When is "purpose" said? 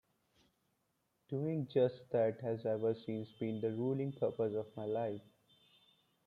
4.13-4.55